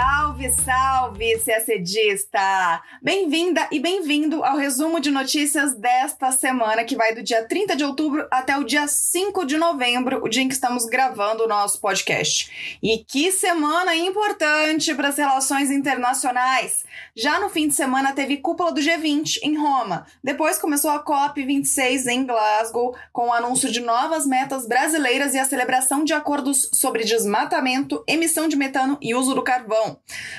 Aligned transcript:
Salve, 0.00 0.50
salve, 0.64 1.38
CACDista! 1.44 2.82
Bem-vinda 3.02 3.68
e 3.70 3.78
bem-vindo 3.78 4.42
ao 4.42 4.56
resumo 4.56 4.98
de 4.98 5.10
notícias 5.10 5.74
desta 5.74 6.32
semana, 6.32 6.84
que 6.84 6.96
vai 6.96 7.14
do 7.14 7.22
dia 7.22 7.46
30 7.46 7.76
de 7.76 7.84
outubro 7.84 8.26
até 8.30 8.56
o 8.56 8.64
dia 8.64 8.88
5 8.88 9.44
de 9.44 9.58
novembro, 9.58 10.24
o 10.24 10.28
dia 10.30 10.42
em 10.42 10.48
que 10.48 10.54
estamos 10.54 10.86
gravando 10.86 11.44
o 11.44 11.46
nosso 11.46 11.78
podcast. 11.82 12.78
E 12.82 13.04
que 13.04 13.30
semana 13.30 13.94
importante 13.94 14.94
para 14.94 15.08
as 15.08 15.18
relações 15.18 15.70
internacionais! 15.70 16.82
Já 17.14 17.38
no 17.38 17.50
fim 17.50 17.68
de 17.68 17.74
semana 17.74 18.14
teve 18.14 18.38
cúpula 18.38 18.72
do 18.72 18.80
G20 18.80 19.40
em 19.42 19.58
Roma, 19.58 20.06
depois 20.24 20.58
começou 20.58 20.92
a 20.92 21.04
COP26 21.04 22.06
em 22.06 22.24
Glasgow, 22.24 22.96
com 23.12 23.28
o 23.28 23.32
anúncio 23.34 23.70
de 23.70 23.80
novas 23.80 24.26
metas 24.26 24.66
brasileiras 24.66 25.34
e 25.34 25.38
a 25.38 25.44
celebração 25.44 26.04
de 26.04 26.14
acordos 26.14 26.70
sobre 26.72 27.04
desmatamento, 27.04 28.02
emissão 28.08 28.48
de 28.48 28.56
metano 28.56 28.96
e 29.02 29.14
uso 29.14 29.34
do 29.34 29.42
carvão 29.42 29.89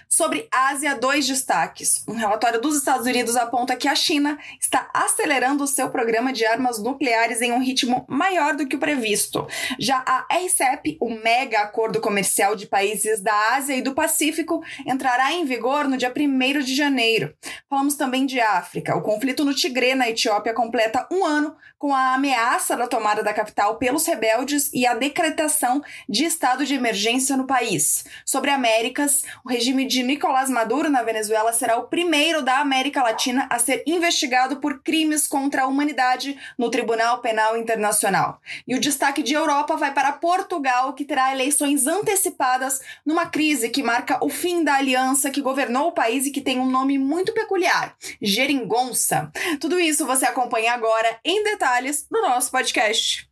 Sobre 0.10 0.48
Ásia, 0.52 0.96
dois 0.96 1.28
destaques. 1.28 2.04
Um 2.08 2.14
relatório 2.14 2.62
dos 2.62 2.78
Estados 2.78 3.08
Unidos 3.08 3.36
aponta 3.36 3.76
que 3.76 3.88
a 3.88 3.96
China 3.96 4.38
está 4.60 4.90
acelerando 4.94 5.64
o 5.64 5.68
seu 5.68 5.90
programa 5.90 6.34
de 6.34 6.46
armas 6.46 6.80
nucleares 6.80 7.42
em 7.42 7.52
um 7.52 7.64
ritmo 7.64 8.06
maior 8.08 8.56
do 8.56 8.68
que 8.68 8.76
o 8.76 8.80
previsto. 8.80 9.48
Já 9.80 10.04
a 10.06 10.28
RCEP, 10.34 10.98
o 11.00 11.10
mega 11.10 11.62
acordo 11.62 12.02
comercial 12.02 12.56
de 12.56 12.68
países 12.68 13.22
da 13.22 13.56
Ásia 13.56 13.76
e 13.76 13.82
do 13.82 13.94
Pacífico, 13.94 14.62
entrará 14.86 15.32
em 15.32 15.46
vigor 15.46 15.88
no 15.88 15.98
dia 15.98 16.14
1 16.16 16.60
de 16.60 16.76
janeiro. 16.76 17.34
Falamos 17.70 17.96
também 17.96 18.26
de 18.26 18.40
África. 18.40 18.96
O 18.96 19.02
conflito 19.02 19.46
no 19.46 19.54
Tigré, 19.54 19.96
na 19.96 20.10
Etiópia, 20.10 20.54
completa 20.54 21.08
um 21.12 21.26
ano 21.26 21.56
com 21.82 21.96
a 21.96 22.14
ameaça 22.14 22.78
da 22.78 22.86
tomada 22.86 23.24
da 23.24 23.34
capital 23.34 23.78
pelos 23.78 24.06
rebeldes 24.06 24.70
e 24.72 24.86
a 24.86 24.94
decretação 24.94 25.82
de 26.08 26.26
estado 26.26 26.64
de 26.64 26.76
emergência 26.76 27.36
no 27.36 27.48
país. 27.48 28.06
Sobre 28.24 28.52
Américas, 28.52 29.24
o 29.44 29.50
regime 29.50 29.86
de 29.86 30.04
Nicolás 30.04 30.50
Maduro 30.50 30.90
na 30.90 31.04
Venezuela 31.04 31.54
será 31.54 31.78
o 31.78 31.88
primeiro 31.88 32.42
da 32.42 32.60
América 32.60 33.04
Latina 33.04 33.48
a 33.50 33.60
ser 33.60 33.84
investigado 33.86 34.58
por 34.58 34.82
crimes 34.82 35.28
contra 35.28 35.64
a 35.64 35.68
humanidade 35.68 36.38
no 36.58 36.70
Tribunal 36.70 37.20
Penal 37.20 37.58
Internacional. 37.58 38.40
E 38.68 38.76
o 38.76 38.80
destaque 38.80 39.24
de 39.24 39.34
Europa 39.34 39.76
vai 39.76 39.94
para 39.94 40.12
Portugal, 40.12 40.94
que 40.94 41.06
terá 41.06 41.32
eleições 41.32 41.88
antecipadas 41.88 42.82
numa 43.06 43.26
crise 43.26 43.70
que 43.70 43.84
marca 43.84 44.24
o 44.24 44.30
fim 44.30 44.64
da 44.64 44.76
aliança 44.76 45.30
que 45.30 45.42
governou 45.42 45.88
o 45.88 45.94
país 45.94 46.26
e 46.26 46.32
que 46.32 46.42
tem 46.42 46.60
um 46.60 46.70
nome 46.70 46.98
muito 46.98 47.34
peculiar: 47.34 47.96
Geringonça. 48.22 49.32
Tudo 49.60 49.80
isso 49.80 50.06
você 50.06 50.26
acompanha 50.26 50.74
agora 50.74 51.20
em 51.24 51.44
detalhes 51.44 52.06
no 52.10 52.22
nosso 52.22 52.52
podcast. 52.52 53.30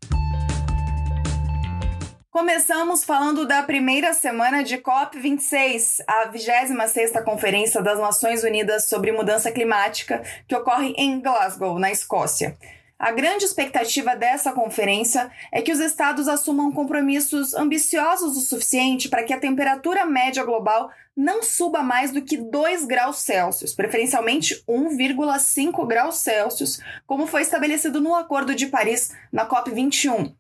Começamos 2.31 3.03
falando 3.03 3.43
da 3.43 3.63
primeira 3.63 4.13
semana 4.13 4.63
de 4.63 4.77
COP26, 4.77 6.03
a 6.07 6.31
26ª 6.31 7.23
Conferência 7.23 7.81
das 7.81 7.97
Nações 7.97 8.43
Unidas 8.43 8.87
sobre 8.87 9.11
Mudança 9.11 9.51
Climática, 9.51 10.21
que 10.47 10.55
ocorre 10.55 10.93
em 10.95 11.19
Glasgow, 11.19 11.79
na 11.79 11.91
Escócia. 11.91 12.55
A 12.99 13.11
grande 13.11 13.45
expectativa 13.45 14.15
dessa 14.15 14.51
conferência 14.51 15.31
é 15.51 15.59
que 15.63 15.71
os 15.71 15.79
estados 15.79 16.27
assumam 16.27 16.71
compromissos 16.71 17.55
ambiciosos 17.55 18.37
o 18.37 18.41
suficiente 18.41 19.09
para 19.09 19.23
que 19.23 19.33
a 19.33 19.39
temperatura 19.39 20.05
média 20.05 20.43
global 20.43 20.91
não 21.17 21.41
suba 21.41 21.81
mais 21.81 22.11
do 22.11 22.21
que 22.21 22.37
2 22.37 22.85
graus 22.85 23.17
Celsius, 23.17 23.73
preferencialmente 23.73 24.63
1,5 24.69 25.87
graus 25.87 26.19
Celsius, 26.19 26.79
como 27.07 27.25
foi 27.25 27.41
estabelecido 27.41 27.99
no 27.99 28.13
Acordo 28.13 28.53
de 28.53 28.67
Paris 28.67 29.11
na 29.31 29.47
COP21. 29.47 30.31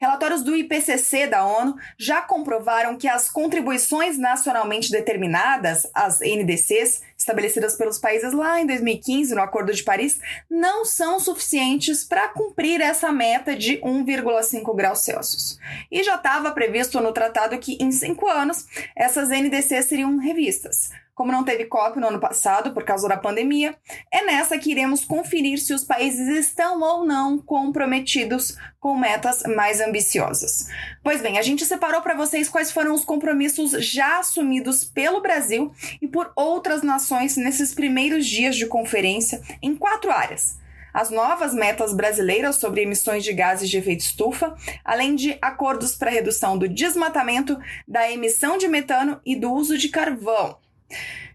Relatórios 0.00 0.42
do 0.42 0.54
IPCC 0.54 1.26
da 1.26 1.44
ONU 1.44 1.74
já 1.98 2.22
comprovaram 2.22 2.96
que 2.96 3.08
as 3.08 3.28
contribuições 3.28 4.16
nacionalmente 4.16 4.92
determinadas, 4.92 5.90
as 5.92 6.20
NDCs, 6.20 7.02
estabelecidas 7.18 7.74
pelos 7.74 7.98
países 7.98 8.32
lá 8.32 8.60
em 8.60 8.66
2015 8.66 9.34
no 9.34 9.42
Acordo 9.42 9.72
de 9.72 9.82
Paris, 9.82 10.20
não 10.48 10.84
são 10.84 11.18
suficientes 11.18 12.04
para 12.04 12.28
cumprir 12.28 12.80
essa 12.80 13.10
meta 13.10 13.56
de 13.56 13.78
1,5 13.78 14.76
graus 14.76 15.00
Celsius. 15.00 15.58
E 15.90 16.04
já 16.04 16.14
estava 16.14 16.52
previsto 16.52 17.00
no 17.00 17.12
tratado 17.12 17.58
que 17.58 17.76
em 17.80 17.90
cinco 17.90 18.28
anos 18.28 18.66
essas 18.94 19.30
NDCs 19.30 19.86
seriam 19.86 20.16
revistas. 20.16 20.90
Como 21.18 21.32
não 21.32 21.42
teve 21.42 21.64
COP 21.64 21.98
no 21.98 22.06
ano 22.06 22.20
passado 22.20 22.72
por 22.72 22.84
causa 22.84 23.08
da 23.08 23.16
pandemia, 23.16 23.74
é 24.08 24.24
nessa 24.24 24.56
que 24.56 24.70
iremos 24.70 25.04
conferir 25.04 25.58
se 25.58 25.74
os 25.74 25.82
países 25.82 26.28
estão 26.28 26.80
ou 26.80 27.04
não 27.04 27.38
comprometidos 27.38 28.56
com 28.78 28.96
metas 28.96 29.42
mais 29.42 29.80
ambiciosas. 29.80 30.68
Pois 31.02 31.20
bem, 31.20 31.36
a 31.36 31.42
gente 31.42 31.66
separou 31.66 32.02
para 32.02 32.14
vocês 32.14 32.48
quais 32.48 32.70
foram 32.70 32.94
os 32.94 33.04
compromissos 33.04 33.72
já 33.84 34.20
assumidos 34.20 34.84
pelo 34.84 35.20
Brasil 35.20 35.72
e 36.00 36.06
por 36.06 36.30
outras 36.36 36.84
nações 36.84 37.36
nesses 37.36 37.74
primeiros 37.74 38.24
dias 38.24 38.54
de 38.54 38.66
conferência 38.66 39.42
em 39.60 39.74
quatro 39.74 40.12
áreas 40.12 40.56
as 40.94 41.10
novas 41.10 41.52
metas 41.52 41.92
brasileiras 41.92 42.56
sobre 42.56 42.82
emissões 42.82 43.22
de 43.22 43.32
gases 43.32 43.68
de 43.68 43.76
efeito 43.76 44.00
estufa, 44.00 44.56
além 44.84 45.14
de 45.14 45.36
acordos 45.40 45.94
para 45.94 46.10
redução 46.10 46.58
do 46.58 46.66
desmatamento, 46.66 47.56
da 47.86 48.10
emissão 48.10 48.56
de 48.56 48.66
metano 48.66 49.20
e 49.24 49.36
do 49.36 49.52
uso 49.52 49.76
de 49.78 49.90
carvão. 49.90 50.56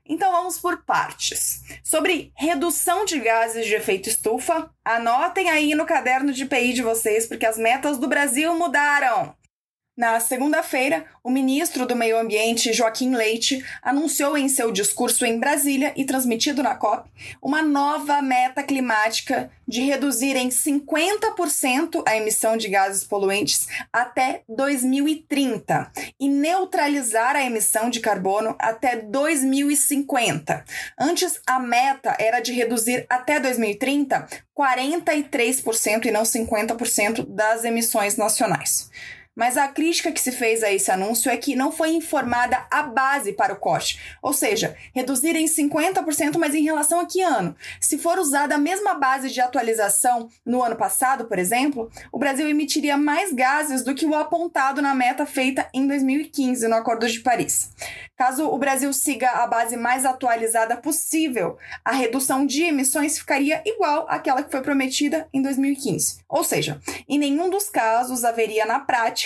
Então 0.06 0.32
vamos 0.32 0.58
por 0.60 0.84
partes. 0.84 1.64
Sobre 1.84 2.32
redução 2.36 3.06
de 3.06 3.20
gases 3.20 3.66
de 3.66 3.74
efeito 3.74 4.10
estufa, 4.10 4.70
anotem 4.84 5.50
aí 5.50 5.74
no 5.76 5.86
caderno 5.86 6.34
de 6.34 6.46
PI 6.46 6.74
de 6.74 6.82
vocês, 6.82 7.26
porque 7.26 7.46
as 7.46 7.58
metas 7.58 7.98
do 7.98 8.08
Brasil 8.08 8.54
mudaram. 8.58 9.34
Na 9.96 10.20
segunda-feira, 10.20 11.06
o 11.24 11.30
ministro 11.30 11.86
do 11.86 11.96
Meio 11.96 12.18
Ambiente, 12.18 12.74
Joaquim 12.74 13.14
Leite, 13.14 13.64
anunciou 13.80 14.36
em 14.36 14.50
seu 14.50 14.72
discurso 14.72 15.24
em 15.24 15.40
Brasília 15.40 15.94
e 15.96 16.04
transmitido 16.04 16.64
na 16.64 16.74
COP 16.74 17.08
uma 17.40 17.62
nova 17.62 18.20
meta 18.20 18.64
climática 18.64 19.52
de 19.68 19.84
reduzir 19.84 20.36
em 20.36 20.50
50% 20.50 22.02
a 22.08 22.18
emissão 22.18 22.58
de 22.58 22.70
gases 22.70 23.04
poluentes 23.04 23.68
até 23.94 24.42
2030 24.50 25.92
e 26.20 26.28
neutralizar 26.28 27.36
a 27.36 27.44
emissão 27.44 27.88
de 27.92 28.00
carbono 28.00 28.56
até 28.58 28.96
2050. 28.96 30.66
Antes, 31.00 31.40
a 31.46 31.60
meta 31.60 32.16
era 32.20 32.40
de 32.40 32.52
reduzir 32.52 33.06
até 33.08 33.40
2030 33.40 34.28
43% 34.58 36.06
e 36.06 36.12
não 36.12 36.24
50% 36.24 37.26
das 37.28 37.64
emissões 37.64 38.18
nacionais. 38.18 38.90
Mas 39.36 39.58
a 39.58 39.68
crítica 39.68 40.12
que 40.12 40.22
se 40.22 40.32
fez 40.32 40.64
a 40.64 40.72
esse 40.72 40.92
anúncio 40.92 41.32
é 41.32 41.36
que 41.38 41.56
não 41.56 41.72
foi 41.72 41.90
informada 41.90 42.68
a 42.70 42.84
base 42.84 43.34
para 43.34 43.54
o 43.54 43.58
corte, 43.58 44.00
ou 44.22 44.32
seja, 44.32 44.76
reduzir 44.94 45.36
em 45.36 45.46
50%, 45.46 46.38
mas 46.38 46.54
em 46.54 46.64
relação 46.64 47.00
a 47.00 47.06
que 47.06 47.22
ano? 47.22 47.56
Se 47.82 47.98
for 47.98 48.20
usada 48.20 48.56
a 48.56 48.60
mesma 48.60 48.94
base 48.94 49.32
de 49.32 49.42
atualização 49.42 50.30
no 50.46 50.62
ano 50.62 50.76
passado, 50.76 51.26
por 51.26 51.40
exemplo, 51.40 51.90
o 52.12 52.20
Brasil 52.20 52.48
emitiria 52.48 52.96
mais 52.96 53.34
gases 53.34 53.84
do 53.84 53.96
que 53.96 54.06
o 54.06 54.14
apontado 54.14 54.82
na 54.82 54.94
meta 54.94 55.26
feita 55.26 55.68
em 55.74 55.88
2015 55.88 56.68
no 56.68 56.76
Acordo 56.76 57.08
de 57.08 57.20
Paris. 57.22 57.72
Caso 58.16 58.48
o 58.48 58.58
Brasil 58.60 58.94
siga 58.94 59.30
a 59.32 59.48
base 59.48 59.76
mais 59.76 60.06
atualizada 60.06 60.78
possível, 60.78 61.58
a 61.84 61.92
redução 61.92 62.46
de 62.46 62.64
emissões 62.64 63.18
ficaria 63.18 63.64
igual 63.66 64.06
àquela 64.08 64.44
que 64.44 64.52
foi 64.52 64.62
prometida 64.62 65.28
em 65.34 65.42
2015. 65.42 66.20
Ou 66.30 66.44
seja, 66.44 66.80
em 67.10 67.18
nenhum 67.18 67.50
dos 67.50 67.70
casos 67.70 68.24
haveria 68.24 68.66
na 68.66 68.80
prática 68.80 69.23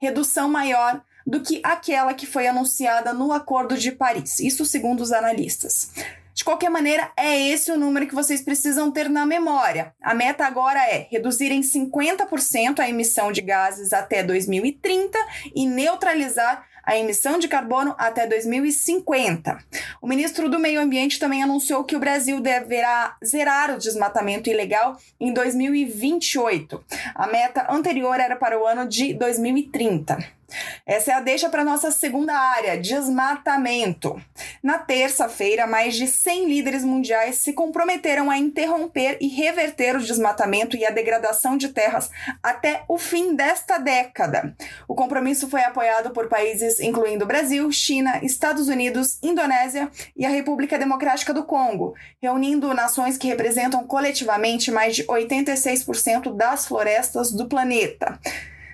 redução 0.00 0.48
maior 0.48 1.02
do 1.26 1.40
que 1.40 1.60
aquela 1.64 2.14
que 2.14 2.26
foi 2.26 2.46
anunciada 2.46 3.12
no 3.12 3.32
Acordo 3.32 3.76
de 3.76 3.90
Paris. 3.90 4.38
Isso 4.38 4.64
segundo 4.64 5.00
os 5.00 5.12
analistas. 5.12 5.90
De 6.36 6.44
qualquer 6.44 6.68
maneira, 6.68 7.10
é 7.16 7.48
esse 7.48 7.72
o 7.72 7.78
número 7.78 8.06
que 8.06 8.14
vocês 8.14 8.42
precisam 8.42 8.92
ter 8.92 9.08
na 9.08 9.24
memória. 9.24 9.94
A 10.02 10.12
meta 10.12 10.44
agora 10.44 10.78
é 10.78 11.08
reduzir 11.10 11.50
em 11.50 11.62
50% 11.62 12.78
a 12.78 12.88
emissão 12.88 13.32
de 13.32 13.40
gases 13.40 13.94
até 13.94 14.22
2030 14.22 15.18
e 15.54 15.66
neutralizar 15.66 16.66
a 16.86 16.96
emissão 16.96 17.38
de 17.38 17.48
carbono 17.48 17.94
até 17.98 18.26
2050. 18.26 19.58
O 20.00 20.06
ministro 20.06 20.48
do 20.48 20.58
Meio 20.58 20.80
Ambiente 20.80 21.18
também 21.18 21.42
anunciou 21.42 21.82
que 21.82 21.96
o 21.96 22.00
Brasil 22.00 22.40
deverá 22.40 23.16
zerar 23.24 23.74
o 23.74 23.78
desmatamento 23.78 24.48
ilegal 24.48 24.96
em 25.20 25.32
2028. 25.32 26.82
A 27.14 27.26
meta 27.26 27.66
anterior 27.68 28.20
era 28.20 28.36
para 28.36 28.58
o 28.58 28.64
ano 28.64 28.88
de 28.88 29.12
2030. 29.12 30.35
Essa 30.84 31.12
é 31.12 31.14
a 31.14 31.20
deixa 31.20 31.48
para 31.48 31.64
nossa 31.64 31.90
segunda 31.90 32.32
área, 32.32 32.78
desmatamento. 32.78 34.20
Na 34.62 34.78
terça-feira, 34.78 35.66
mais 35.66 35.94
de 35.96 36.06
100 36.06 36.48
líderes 36.48 36.84
mundiais 36.84 37.36
se 37.36 37.52
comprometeram 37.52 38.30
a 38.30 38.38
interromper 38.38 39.18
e 39.20 39.28
reverter 39.28 39.96
o 39.96 40.02
desmatamento 40.02 40.76
e 40.76 40.84
a 40.84 40.90
degradação 40.90 41.56
de 41.56 41.68
terras 41.68 42.10
até 42.42 42.84
o 42.88 42.98
fim 42.98 43.34
desta 43.34 43.78
década. 43.78 44.54
O 44.86 44.94
compromisso 44.94 45.48
foi 45.48 45.62
apoiado 45.62 46.10
por 46.10 46.28
países 46.28 46.80
incluindo 46.80 47.26
Brasil, 47.26 47.70
China, 47.72 48.20
Estados 48.22 48.68
Unidos, 48.68 49.18
Indonésia 49.22 49.90
e 50.16 50.24
a 50.24 50.30
República 50.30 50.78
Democrática 50.78 51.34
do 51.34 51.44
Congo, 51.44 51.94
reunindo 52.22 52.72
nações 52.74 53.16
que 53.16 53.28
representam 53.28 53.86
coletivamente 53.86 54.70
mais 54.70 54.94
de 54.94 55.04
86% 55.04 56.34
das 56.34 56.66
florestas 56.66 57.32
do 57.32 57.46
planeta. 57.46 58.18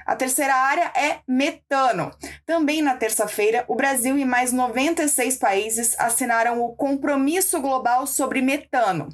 A 0.07 0.17
terceira 0.17 0.55
área 0.55 0.93
é 0.97 1.21
metano. 1.27 2.13
Também 2.47 2.83
na 2.83 2.95
terça-feira, 2.95 3.65
o 3.69 3.75
Brasil 3.75 4.19
e 4.19 4.25
mais 4.25 4.53
96 4.53 5.37
países 5.37 5.95
assinaram 5.99 6.61
o 6.61 6.75
Compromisso 6.75 7.61
Global 7.61 8.07
sobre 8.07 8.41
Metano. 8.41 9.09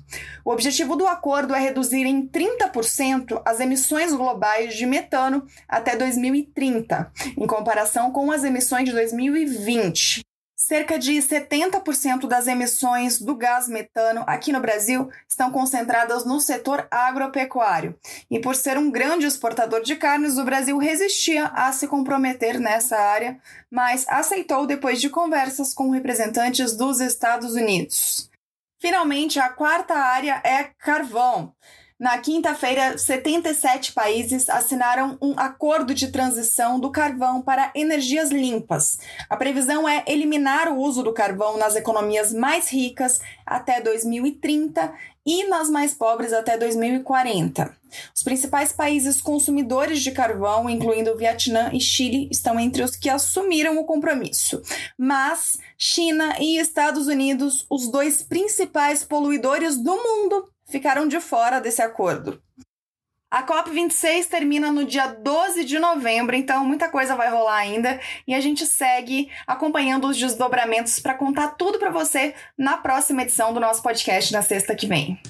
O 0.45 0.53
objetivo 0.53 0.97
do 0.97 1.07
acordo 1.07 1.55
é 1.55 1.61
reduzir 1.61 2.05
em 2.05 2.27
30% 2.27 3.41
as 3.45 3.61
emissões 3.61 4.13
globais 4.13 4.75
de 4.75 4.87
metano 4.87 5.47
até 5.69 5.97
2030, 5.97 7.13
em 7.37 7.47
comparação 7.47 8.11
com 8.11 8.31
as 8.31 8.45
emissões 8.45 8.85
de 8.85 8.93
2020. 8.93 10.28
Cerca 10.69 10.99
de 10.99 11.15
70% 11.15 12.29
das 12.29 12.47
emissões 12.47 13.19
do 13.23 13.35
gás 13.35 13.69
metano 13.69 14.23
aqui 14.27 14.53
no 14.53 14.61
Brasil 14.61 15.09
estão 15.27 15.51
concentradas 15.51 16.27
no 16.27 16.39
setor 16.41 16.87
agropecuário. 16.91 17.99
E 18.31 18.39
por 18.39 18.55
ser 18.55 18.77
um 18.77 18.91
grande 18.91 19.25
exportador 19.25 19.81
de 19.81 19.97
carnes, 19.97 20.37
o 20.37 20.45
Brasil 20.45 20.77
resistia 20.77 21.47
a 21.55 21.73
se 21.73 21.89
comprometer 21.89 22.61
nessa 22.61 22.99
área, 22.99 23.41
mas 23.71 24.07
aceitou 24.11 24.67
depois 24.67 25.01
de 25.01 25.09
conversas 25.09 25.73
com 25.73 25.89
representantes 25.89 26.77
dos 26.77 27.01
Estados 27.01 27.55
Unidos. 27.55 28.31
Finalmente, 28.79 29.41
a 29.41 29.49
quarta 29.49 29.95
área 29.95 30.39
é 30.45 30.65
carvão. 30.65 31.55
Na 31.99 32.17
quinta-feira, 32.19 32.97
77 32.97 33.93
países 33.93 34.49
assinaram 34.49 35.19
um 35.21 35.35
acordo 35.37 35.93
de 35.93 36.13
transição 36.13 36.79
do 36.79 36.93
carvão 36.93 37.43
para 37.43 37.73
energias 37.75 38.31
limpas. 38.31 38.99
A 39.29 39.37
previsão 39.37 39.89
é 39.89 40.05
eliminar 40.07 40.73
o 40.73 40.79
uso 40.79 41.03
do 41.03 41.13
carvão 41.13 41.59
nas 41.59 41.75
economias 41.75 42.33
mais 42.33 42.69
ricas 42.69 43.21
até 43.45 43.81
2030 43.81 44.95
e 45.27 45.49
nas 45.49 45.69
mais 45.69 45.93
pobres 45.93 46.33
até 46.33 46.57
2040. 46.57 47.77
Os 48.15 48.23
principais 48.23 48.73
países 48.73 49.21
consumidores 49.21 50.01
de 50.01 50.13
carvão, 50.13 50.71
incluindo 50.71 51.17
Vietnã 51.17 51.71
e 51.73 51.81
Chile, 51.81 52.29
estão 52.31 52.61
entre 52.61 52.85
os 52.85 52.95
que 52.95 53.11
assumiram 53.11 53.77
o 53.77 53.85
compromisso. 53.85 54.63
Mas 54.97 55.59
China 55.77 56.37
e 56.39 56.59
Estados 56.59 57.09
Unidos, 57.09 57.67
os 57.69 57.91
dois 57.91 58.23
principais 58.23 59.03
poluidores 59.03 59.77
do 59.77 59.97
mundo, 59.97 60.49
ficaram 60.69 61.09
de 61.09 61.21
fora 61.21 61.61
desse 61.61 61.83
acordo. 61.83 62.43
A 63.31 63.43
COP26 63.43 64.27
termina 64.27 64.73
no 64.73 64.87
dia 64.87 65.07
12 65.07 65.63
de 65.65 65.79
novembro, 65.79 66.35
então 66.35 66.65
muita 66.65 66.89
coisa 66.89 67.15
vai 67.15 67.29
rolar 67.29 67.57
ainda 67.57 68.01
e 68.27 68.35
a 68.35 68.41
gente 68.41 68.67
segue 68.67 69.31
acompanhando 69.47 70.07
os 70.09 70.17
desdobramentos 70.17 70.99
para 70.99 71.13
contar 71.13 71.49
tudo 71.49 71.79
para 71.79 71.91
você 71.91 72.35
na 72.57 72.79
próxima 72.79 73.23
edição 73.23 73.53
do 73.53 73.61
nosso 73.61 73.83
podcast 73.83 74.33
na 74.33 74.41
sexta 74.41 74.75
que 74.75 74.87
vem. 74.87 75.21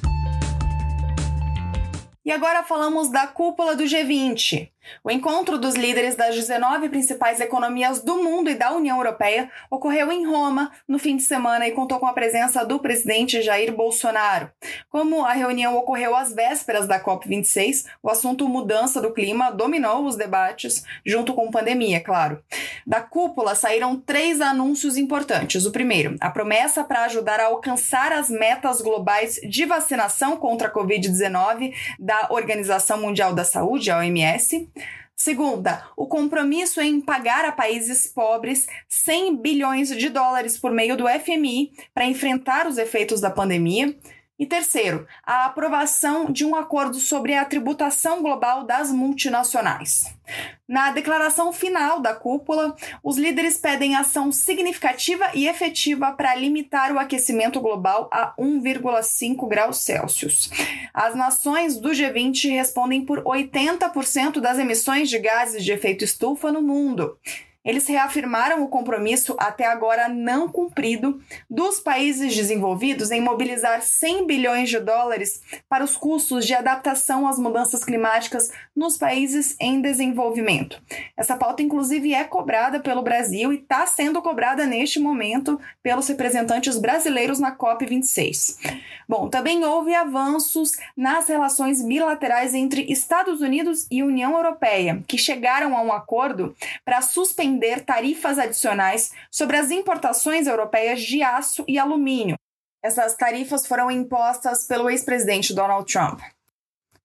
E 2.24 2.30
agora 2.30 2.62
falamos 2.62 3.10
da 3.10 3.26
cúpula 3.26 3.74
do 3.74 3.84
G20. 3.84 4.70
O 5.02 5.10
encontro 5.10 5.58
dos 5.58 5.74
líderes 5.74 6.16
das 6.16 6.34
19 6.34 6.88
principais 6.88 7.40
economias 7.40 8.02
do 8.02 8.22
mundo 8.22 8.50
e 8.50 8.54
da 8.54 8.72
União 8.72 8.96
Europeia 8.96 9.50
ocorreu 9.70 10.10
em 10.12 10.26
Roma 10.26 10.70
no 10.86 10.98
fim 10.98 11.16
de 11.16 11.22
semana 11.22 11.66
e 11.66 11.72
contou 11.72 11.98
com 11.98 12.06
a 12.06 12.12
presença 12.12 12.64
do 12.64 12.78
presidente 12.78 13.42
Jair 13.42 13.74
Bolsonaro. 13.74 14.50
Como 14.90 15.24
a 15.24 15.32
reunião 15.32 15.76
ocorreu 15.76 16.14
às 16.14 16.32
vésperas 16.32 16.86
da 16.86 17.02
COP26, 17.02 17.86
o 18.02 18.10
assunto 18.10 18.48
mudança 18.48 19.00
do 19.00 19.12
clima 19.12 19.50
dominou 19.50 20.04
os 20.04 20.16
debates, 20.16 20.84
junto 21.04 21.34
com 21.34 21.50
pandemia, 21.50 22.00
claro. 22.00 22.42
Da 22.86 23.00
cúpula 23.00 23.54
saíram 23.54 23.96
três 23.96 24.40
anúncios 24.40 24.96
importantes. 24.96 25.66
O 25.66 25.72
primeiro, 25.72 26.16
a 26.20 26.30
promessa 26.30 26.84
para 26.84 27.04
ajudar 27.04 27.40
a 27.40 27.46
alcançar 27.46 28.12
as 28.12 28.30
metas 28.30 28.80
globais 28.80 29.38
de 29.48 29.64
vacinação 29.64 30.36
contra 30.36 30.68
a 30.68 30.72
Covid-19 30.72 31.72
da 31.98 32.28
Organização 32.30 33.00
Mundial 33.00 33.34
da 33.34 33.44
Saúde, 33.44 33.90
a 33.90 33.98
OMS. 33.98 34.68
Segunda, 35.16 35.84
o 35.96 36.06
compromisso 36.06 36.80
em 36.80 37.00
pagar 37.00 37.44
a 37.44 37.50
países 37.50 38.06
pobres 38.06 38.68
100 38.88 39.36
bilhões 39.36 39.88
de 39.88 40.08
dólares 40.08 40.56
por 40.56 40.70
meio 40.70 40.96
do 40.96 41.08
FMI 41.08 41.72
para 41.92 42.06
enfrentar 42.06 42.68
os 42.68 42.78
efeitos 42.78 43.20
da 43.20 43.28
pandemia. 43.28 43.96
E 44.38 44.46
terceiro, 44.46 45.04
a 45.26 45.46
aprovação 45.46 46.30
de 46.30 46.44
um 46.44 46.54
acordo 46.54 47.00
sobre 47.00 47.34
a 47.34 47.44
tributação 47.44 48.22
global 48.22 48.62
das 48.62 48.92
multinacionais. 48.92 50.14
Na 50.68 50.92
declaração 50.92 51.52
final 51.52 51.98
da 51.98 52.14
cúpula, 52.14 52.76
os 53.02 53.18
líderes 53.18 53.58
pedem 53.58 53.96
ação 53.96 54.30
significativa 54.30 55.28
e 55.34 55.48
efetiva 55.48 56.12
para 56.12 56.36
limitar 56.36 56.92
o 56.92 57.00
aquecimento 57.00 57.60
global 57.60 58.08
a 58.12 58.32
1,5 58.38 59.48
graus 59.48 59.78
Celsius. 59.78 60.50
As 60.94 61.16
nações 61.16 61.76
do 61.80 61.88
G20 61.88 62.50
respondem 62.50 63.04
por 63.04 63.24
80% 63.24 64.38
das 64.38 64.58
emissões 64.58 65.10
de 65.10 65.18
gases 65.18 65.64
de 65.64 65.72
efeito 65.72 66.04
estufa 66.04 66.52
no 66.52 66.62
mundo 66.62 67.18
eles 67.64 67.86
reafirmaram 67.86 68.62
o 68.62 68.68
compromisso 68.68 69.36
até 69.38 69.66
agora 69.66 70.08
não 70.08 70.48
cumprido 70.48 71.20
dos 71.50 71.80
países 71.80 72.34
desenvolvidos 72.34 73.10
em 73.10 73.20
mobilizar 73.20 73.82
100 73.82 74.26
bilhões 74.26 74.70
de 74.70 74.78
dólares 74.78 75.42
para 75.68 75.84
os 75.84 75.96
custos 75.96 76.46
de 76.46 76.54
adaptação 76.54 77.26
às 77.26 77.38
mudanças 77.38 77.84
climáticas 77.84 78.50
nos 78.74 78.96
países 78.96 79.56
em 79.60 79.80
desenvolvimento. 79.80 80.80
Essa 81.16 81.36
pauta, 81.36 81.62
inclusive, 81.62 82.14
é 82.14 82.24
cobrada 82.24 82.80
pelo 82.80 83.02
Brasil 83.02 83.52
e 83.52 83.56
está 83.56 83.86
sendo 83.86 84.22
cobrada 84.22 84.64
neste 84.64 84.98
momento 84.98 85.60
pelos 85.82 86.08
representantes 86.08 86.78
brasileiros 86.78 87.38
na 87.38 87.56
COP26. 87.56 88.56
Bom, 89.08 89.28
também 89.28 89.64
houve 89.64 89.94
avanços 89.94 90.72
nas 90.96 91.28
relações 91.28 91.82
bilaterais 91.82 92.54
entre 92.54 92.82
Estados 92.92 93.40
Unidos 93.40 93.86
e 93.90 94.02
União 94.02 94.36
Europeia, 94.36 95.02
que 95.08 95.16
chegaram 95.16 95.76
a 95.76 95.80
um 95.80 95.92
acordo 95.92 96.54
para 96.84 97.00
suspender 97.00 97.57
tarifas 97.84 98.38
adicionais 98.38 99.12
sobre 99.30 99.56
as 99.56 99.70
importações 99.70 100.46
europeias 100.46 101.02
de 101.02 101.22
aço 101.22 101.64
e 101.68 101.78
alumínio. 101.78 102.36
Essas 102.82 103.16
tarifas 103.16 103.66
foram 103.66 103.90
impostas 103.90 104.64
pelo 104.66 104.88
ex-presidente 104.88 105.52
Donald 105.52 105.90
Trump. 105.92 106.20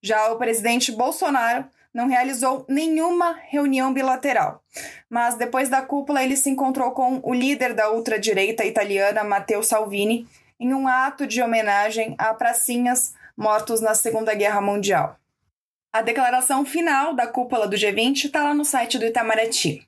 Já 0.02 0.32
o 0.32 0.38
presidente 0.38 0.92
Bolsonaro 0.92 1.66
não 1.94 2.08
realizou 2.08 2.66
nenhuma 2.68 3.40
reunião 3.50 3.94
bilateral, 3.94 4.62
mas 5.10 5.36
depois 5.36 5.70
da 5.70 5.82
cúpula 5.82 6.24
ele 6.24 6.36
se 6.36 6.50
encontrou 6.50 6.92
com 6.92 7.22
o 7.24 7.34
líder 7.34 7.74
da 7.74 7.92
ultradireita 7.92 8.66
italiana 8.66 9.24
Matteo 9.24 9.64
Salvini 9.64 10.28
em 10.60 10.74
um 10.74 10.88
ato 10.88 11.28
de 11.28 11.42
homenagem 11.42 12.16
a 12.18 12.34
pracinhas 12.34 13.14
mortos 13.36 13.82
na 13.82 13.94
Segunda 13.94 14.34
Guerra 14.34 14.62
Mundial. 14.62 15.18
A 15.92 16.02
declaração 16.02 16.66
final 16.66 17.14
da 17.14 17.28
cúpula 17.28 17.68
do 17.68 17.76
G20 17.76 18.26
está 18.26 18.44
lá 18.44 18.54
no 18.54 18.66
site 18.66 18.98
do 18.98 19.06
Itamaraty. 19.06 19.88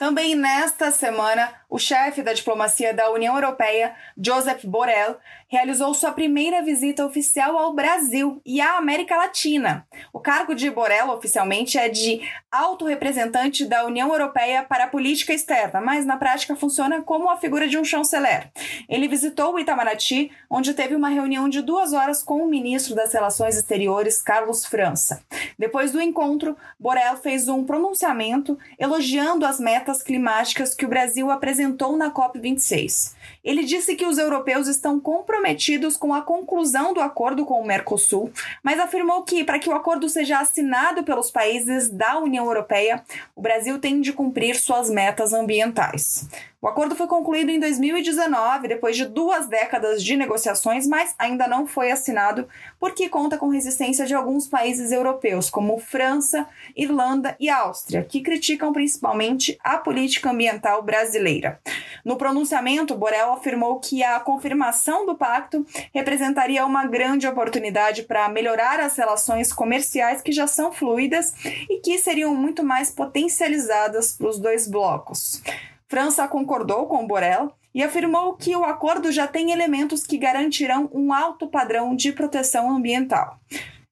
Também 0.00 0.34
nesta 0.34 0.90
semana, 0.90 1.52
o 1.70 1.78
chefe 1.78 2.20
da 2.20 2.32
diplomacia 2.32 2.92
da 2.92 3.10
União 3.10 3.36
Europeia, 3.36 3.94
Joseph 4.20 4.64
Borrell, 4.64 5.16
realizou 5.48 5.94
sua 5.94 6.12
primeira 6.12 6.62
visita 6.62 7.06
oficial 7.06 7.56
ao 7.56 7.72
Brasil 7.72 8.40
e 8.44 8.60
à 8.60 8.76
América 8.76 9.16
Latina. 9.16 9.86
O 10.12 10.18
cargo 10.18 10.54
de 10.54 10.68
Borrell 10.68 11.10
oficialmente 11.10 11.78
é 11.78 11.88
de 11.88 12.20
alto 12.50 12.84
representante 12.84 13.64
da 13.64 13.86
União 13.86 14.12
Europeia 14.12 14.64
para 14.64 14.84
a 14.84 14.88
política 14.88 15.32
externa, 15.32 15.80
mas 15.80 16.04
na 16.04 16.16
prática 16.16 16.56
funciona 16.56 17.02
como 17.02 17.30
a 17.30 17.36
figura 17.36 17.68
de 17.68 17.78
um 17.78 17.84
chanceler. 17.84 18.50
Ele 18.88 19.08
visitou 19.08 19.54
o 19.54 19.58
Itamaraty, 19.58 20.30
onde 20.48 20.74
teve 20.74 20.94
uma 20.94 21.08
reunião 21.08 21.48
de 21.48 21.62
duas 21.62 21.92
horas 21.92 22.22
com 22.22 22.42
o 22.42 22.48
ministro 22.48 22.94
das 22.94 23.12
Relações 23.12 23.56
Exteriores, 23.56 24.20
Carlos 24.20 24.64
França. 24.64 25.22
Depois 25.58 25.92
do 25.92 26.00
encontro, 26.00 26.56
Borrell 26.78 27.16
fez 27.16 27.48
um 27.48 27.64
pronunciamento 27.64 28.58
elogiando 28.78 29.46
as 29.46 29.60
metas 29.60 30.02
climáticas 30.02 30.74
que 30.74 30.86
o 30.86 30.88
Brasil 30.88 31.30
apresentou 31.30 31.59
na 31.96 32.10
COP26. 32.10 33.12
Ele 33.42 33.64
disse 33.64 33.94
que 33.94 34.06
os 34.06 34.18
europeus 34.18 34.66
estão 34.66 35.00
comprometidos 35.00 35.96
com 35.96 36.12
a 36.14 36.22
conclusão 36.22 36.92
do 36.92 37.00
acordo 37.00 37.44
com 37.44 37.60
o 37.60 37.66
Mercosul, 37.66 38.30
mas 38.62 38.78
afirmou 38.78 39.22
que, 39.22 39.44
para 39.44 39.58
que 39.58 39.68
o 39.68 39.74
acordo 39.74 40.08
seja 40.08 40.38
assinado 40.38 41.04
pelos 41.04 41.30
países 41.30 41.88
da 41.88 42.18
União 42.18 42.44
Europeia, 42.46 43.02
o 43.34 43.40
Brasil 43.40 43.78
tem 43.78 44.00
de 44.00 44.12
cumprir 44.12 44.56
suas 44.56 44.90
metas 44.90 45.32
ambientais. 45.32 46.28
O 46.62 46.68
acordo 46.68 46.94
foi 46.94 47.06
concluído 47.06 47.48
em 47.48 47.58
2019, 47.58 48.68
depois 48.68 48.94
de 48.94 49.06
duas 49.06 49.46
décadas 49.46 50.04
de 50.04 50.14
negociações, 50.14 50.86
mas 50.86 51.14
ainda 51.18 51.48
não 51.48 51.66
foi 51.66 51.90
assinado 51.90 52.46
porque 52.78 53.08
conta 53.08 53.38
com 53.38 53.48
resistência 53.48 54.04
de 54.04 54.12
alguns 54.12 54.46
países 54.46 54.92
europeus, 54.92 55.48
como 55.48 55.78
França, 55.78 56.46
Irlanda 56.76 57.34
e 57.40 57.48
Áustria, 57.48 58.04
que 58.04 58.20
criticam 58.20 58.74
principalmente 58.74 59.58
a 59.64 59.78
política 59.78 60.30
ambiental 60.32 60.82
brasileira. 60.82 61.58
No 62.04 62.16
pronunciamento, 62.16 62.94
Borel 62.94 63.19
afirmou 63.28 63.78
que 63.78 64.02
a 64.02 64.18
confirmação 64.20 65.06
do 65.06 65.14
pacto 65.14 65.64
representaria 65.94 66.64
uma 66.64 66.86
grande 66.86 67.26
oportunidade 67.26 68.02
para 68.04 68.28
melhorar 68.28 68.80
as 68.80 68.96
relações 68.96 69.52
comerciais 69.52 70.22
que 70.22 70.32
já 70.32 70.46
são 70.46 70.72
fluidas 70.72 71.34
e 71.68 71.80
que 71.80 71.98
seriam 71.98 72.34
muito 72.34 72.64
mais 72.64 72.90
potencializadas 72.90 74.12
para 74.12 74.28
os 74.28 74.38
dois 74.38 74.66
blocos. 74.66 75.42
França 75.86 76.26
concordou 76.26 76.86
com 76.86 77.06
Borel 77.06 77.52
e 77.74 77.82
afirmou 77.82 78.34
que 78.34 78.54
o 78.56 78.64
acordo 78.64 79.12
já 79.12 79.26
tem 79.26 79.52
elementos 79.52 80.04
que 80.04 80.18
garantirão 80.18 80.88
um 80.92 81.12
alto 81.12 81.48
padrão 81.48 81.94
de 81.94 82.12
proteção 82.12 82.70
ambiental. 82.70 83.38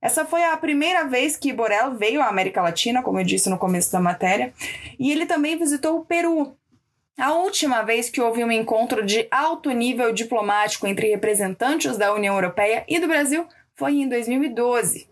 Essa 0.01 0.25
foi 0.25 0.45
a 0.45 0.57
primeira 0.57 1.05
vez 1.05 1.37
que 1.37 1.53
Borel 1.53 1.95
veio 1.95 2.23
à 2.23 2.29
América 2.29 2.63
Latina, 2.63 3.03
como 3.03 3.19
eu 3.19 3.25
disse 3.25 3.51
no 3.51 3.59
começo 3.59 3.91
da 3.91 4.01
matéria, 4.01 4.53
e 4.99 5.11
ele 5.11 5.27
também 5.27 5.59
visitou 5.59 5.99
o 5.99 6.05
Peru. 6.05 6.57
A 7.19 7.33
última 7.33 7.83
vez 7.83 8.09
que 8.09 8.21
houve 8.21 8.45
um 8.45 8.53
encontro 8.53 9.05
de 9.05 9.27
alto 9.29 9.73
nível 9.73 10.13
diplomático 10.13 10.87
entre 10.87 11.11
representantes 11.11 11.99
da 11.99 12.15
União 12.15 12.37
Europeia 12.37 12.85
e 12.87 13.01
do 13.01 13.09
Brasil 13.09 13.45
foi 13.75 13.95
em 13.95 14.09
2012. 14.09 15.09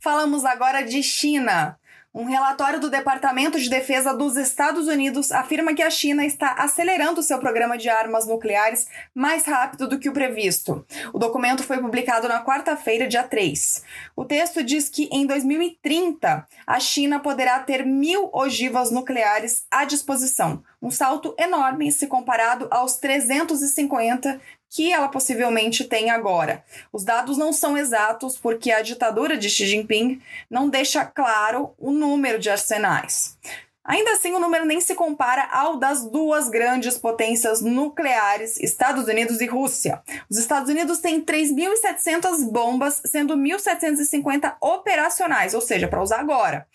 Falamos 0.00 0.44
agora 0.44 0.82
de 0.82 1.02
China. 1.02 1.76
Um 2.14 2.24
relatório 2.24 2.78
do 2.78 2.90
Departamento 2.90 3.58
de 3.58 3.70
Defesa 3.70 4.12
dos 4.12 4.36
Estados 4.36 4.86
Unidos 4.86 5.32
afirma 5.32 5.72
que 5.72 5.80
a 5.80 5.88
China 5.88 6.26
está 6.26 6.52
acelerando 6.58 7.22
seu 7.22 7.38
programa 7.38 7.78
de 7.78 7.88
armas 7.88 8.26
nucleares 8.26 8.86
mais 9.14 9.46
rápido 9.46 9.88
do 9.88 9.98
que 9.98 10.10
o 10.10 10.12
previsto. 10.12 10.84
O 11.10 11.18
documento 11.18 11.62
foi 11.62 11.78
publicado 11.78 12.28
na 12.28 12.44
quarta-feira, 12.44 13.08
dia 13.08 13.22
3. 13.22 13.82
O 14.14 14.26
texto 14.26 14.62
diz 14.62 14.90
que 14.90 15.08
em 15.10 15.26
2030 15.26 16.46
a 16.66 16.80
China 16.80 17.18
poderá 17.18 17.58
ter 17.60 17.82
mil 17.86 18.28
ogivas 18.30 18.90
nucleares 18.90 19.64
à 19.70 19.86
disposição, 19.86 20.62
um 20.82 20.90
salto 20.90 21.34
enorme 21.38 21.90
se 21.90 22.06
comparado 22.06 22.68
aos 22.70 22.98
350 22.98 24.38
que 24.72 24.90
ela 24.90 25.08
possivelmente 25.08 25.84
tem 25.84 26.08
agora. 26.08 26.64
Os 26.90 27.04
dados 27.04 27.36
não 27.36 27.52
são 27.52 27.76
exatos 27.76 28.38
porque 28.38 28.72
a 28.72 28.80
ditadura 28.80 29.36
de 29.36 29.50
Xi 29.50 29.66
Jinping 29.66 30.20
não 30.50 30.70
deixa 30.70 31.04
claro 31.04 31.74
o 31.78 31.90
número 31.90 32.38
de 32.38 32.48
arsenais. 32.48 33.36
Ainda 33.84 34.12
assim, 34.12 34.32
o 34.32 34.38
número 34.38 34.64
nem 34.64 34.80
se 34.80 34.94
compara 34.94 35.46
ao 35.52 35.76
das 35.76 36.06
duas 36.06 36.48
grandes 36.48 36.96
potências 36.96 37.60
nucleares, 37.60 38.56
Estados 38.60 39.08
Unidos 39.08 39.40
e 39.40 39.46
Rússia. 39.46 40.00
Os 40.30 40.38
Estados 40.38 40.70
Unidos 40.70 41.00
têm 41.00 41.20
3.700 41.20 42.48
bombas, 42.50 43.02
sendo 43.04 43.36
1.750 43.36 44.56
operacionais, 44.60 45.52
ou 45.52 45.60
seja, 45.60 45.88
para 45.88 46.02
usar 46.02 46.20
agora. 46.20 46.66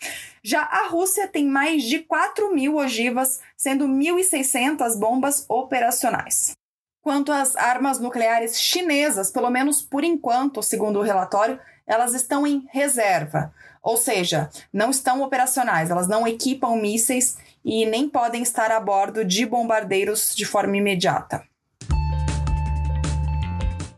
Já 0.42 0.62
a 0.62 0.86
Rússia 0.86 1.26
tem 1.26 1.46
mais 1.46 1.82
de 1.82 2.00
4 2.00 2.54
mil 2.54 2.76
ogivas, 2.76 3.40
sendo 3.56 3.88
1.600 3.88 4.96
bombas 4.96 5.46
operacionais. 5.48 6.58
Quanto 7.08 7.32
às 7.32 7.56
armas 7.56 7.98
nucleares 7.98 8.60
chinesas, 8.60 9.30
pelo 9.30 9.48
menos 9.48 9.80
por 9.80 10.04
enquanto, 10.04 10.62
segundo 10.62 10.98
o 10.98 11.02
relatório, 11.02 11.58
elas 11.86 12.12
estão 12.12 12.46
em 12.46 12.68
reserva, 12.70 13.50
ou 13.82 13.96
seja, 13.96 14.50
não 14.70 14.90
estão 14.90 15.22
operacionais, 15.22 15.90
elas 15.90 16.06
não 16.06 16.28
equipam 16.28 16.76
mísseis 16.76 17.38
e 17.64 17.86
nem 17.86 18.10
podem 18.10 18.42
estar 18.42 18.70
a 18.70 18.78
bordo 18.78 19.24
de 19.24 19.46
bombardeiros 19.46 20.34
de 20.36 20.44
forma 20.44 20.76
imediata. 20.76 21.42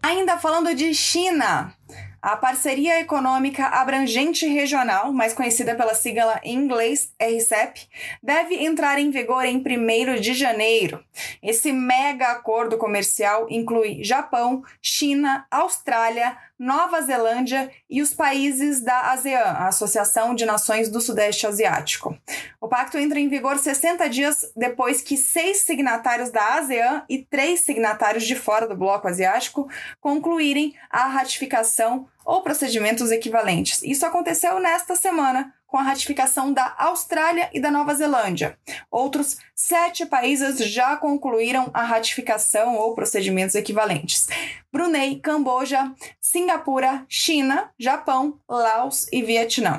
Ainda 0.00 0.38
falando 0.38 0.72
de 0.72 0.94
China, 0.94 1.74
a 2.22 2.36
Parceria 2.36 3.00
Econômica 3.00 3.66
Abrangente 3.66 4.46
Regional, 4.46 5.12
mais 5.12 5.32
conhecida 5.32 5.74
pela 5.74 5.94
sigla 5.94 6.40
em 6.44 6.54
inglês 6.54 7.12
RCEP, 7.18 7.88
deve 8.22 8.56
entrar 8.56 8.98
em 8.98 9.10
vigor 9.10 9.44
em 9.44 9.56
1 9.56 10.20
de 10.20 10.34
janeiro. 10.34 11.02
Esse 11.42 11.72
mega 11.72 12.28
acordo 12.28 12.76
comercial 12.76 13.46
inclui 13.48 14.04
Japão, 14.04 14.62
China, 14.82 15.46
Austrália, 15.50 16.36
Nova 16.60 17.00
Zelândia 17.00 17.70
e 17.88 18.02
os 18.02 18.12
países 18.12 18.82
da 18.82 19.12
ASEAN, 19.12 19.40
a 19.40 19.68
Associação 19.68 20.34
de 20.34 20.44
Nações 20.44 20.90
do 20.90 21.00
Sudeste 21.00 21.46
Asiático. 21.46 22.14
O 22.60 22.68
pacto 22.68 22.98
entra 22.98 23.18
em 23.18 23.30
vigor 23.30 23.56
60 23.56 24.06
dias 24.10 24.52
depois 24.54 25.00
que 25.00 25.16
seis 25.16 25.62
signatários 25.62 26.30
da 26.30 26.58
ASEAN 26.58 27.02
e 27.08 27.24
três 27.24 27.60
signatários 27.60 28.26
de 28.26 28.36
fora 28.36 28.68
do 28.68 28.76
bloco 28.76 29.08
asiático 29.08 29.70
concluírem 30.02 30.74
a 30.90 31.06
ratificação 31.06 32.06
ou 32.26 32.42
procedimentos 32.42 33.10
equivalentes. 33.10 33.82
Isso 33.82 34.04
aconteceu 34.04 34.60
nesta 34.60 34.94
semana, 34.94 35.54
com 35.70 35.78
a 35.78 35.82
ratificação 35.82 36.52
da 36.52 36.74
Austrália 36.76 37.48
e 37.54 37.60
da 37.60 37.70
Nova 37.70 37.94
Zelândia. 37.94 38.58
Outros 38.90 39.38
sete 39.54 40.04
países 40.04 40.58
já 40.58 40.96
concluíram 40.96 41.70
a 41.72 41.84
ratificação 41.84 42.76
ou 42.76 42.94
procedimentos 42.94 43.54
equivalentes: 43.54 44.26
Brunei, 44.72 45.20
Camboja, 45.20 45.92
Singapura, 46.20 47.06
China, 47.08 47.70
Japão, 47.78 48.38
Laos 48.48 49.06
e 49.12 49.22
Vietnã. 49.22 49.78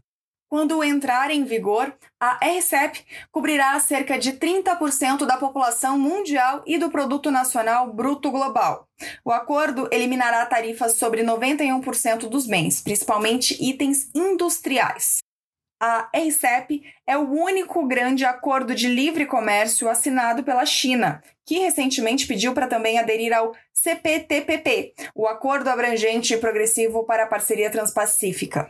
Quando 0.49 0.83
entrar 0.83 1.31
em 1.31 1.45
vigor, 1.45 1.95
a 2.19 2.37
RCEP 2.45 3.05
cobrirá 3.31 3.79
cerca 3.79 4.19
de 4.19 4.33
30% 4.33 5.25
da 5.25 5.37
população 5.37 5.97
mundial 5.97 6.61
e 6.65 6.77
do 6.77 6.91
produto 6.91 7.31
nacional 7.31 7.93
bruto 7.93 8.29
global. 8.29 8.85
O 9.23 9.31
acordo 9.31 9.87
eliminará 9.93 10.45
tarifas 10.45 10.95
sobre 10.95 11.23
91% 11.23 12.27
dos 12.27 12.45
bens, 12.45 12.81
principalmente 12.81 13.57
itens 13.63 14.09
industriais. 14.13 15.19
A 15.83 16.11
RCEP 16.15 16.83
é 17.07 17.17
o 17.17 17.27
único 17.27 17.87
grande 17.87 18.23
acordo 18.23 18.75
de 18.75 18.87
livre 18.87 19.25
comércio 19.25 19.89
assinado 19.89 20.43
pela 20.43 20.63
China, 20.63 21.23
que 21.43 21.57
recentemente 21.57 22.27
pediu 22.27 22.53
para 22.53 22.67
também 22.67 22.99
aderir 22.99 23.33
ao 23.33 23.51
CPTPP, 23.73 24.93
o 25.15 25.25
Acordo 25.25 25.71
Abrangente 25.71 26.35
e 26.35 26.37
Progressivo 26.37 27.03
para 27.03 27.23
a 27.23 27.27
Parceria 27.27 27.71
Transpacífica. 27.71 28.69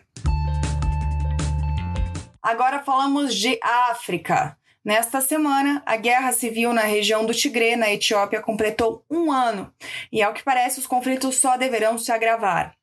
Agora 2.42 2.82
falamos 2.82 3.36
de 3.36 3.60
África. 3.62 4.58
Nesta 4.84 5.22
semana, 5.22 5.84
a 5.86 5.96
guerra 5.96 6.32
civil 6.32 6.74
na 6.74 6.82
região 6.82 7.24
do 7.24 7.36
Tigre, 7.36 7.76
na 7.76 7.94
Etiópia, 7.94 8.42
completou 8.42 9.06
um 9.08 9.32
ano 9.32 9.72
e, 10.12 10.24
ao 10.24 10.34
que 10.34 10.44
parece, 10.44 10.80
os 10.80 10.88
conflitos 10.88 11.38
só 11.38 11.56
deverão 11.56 12.00
se 12.00 12.12
agravar. 12.12 12.76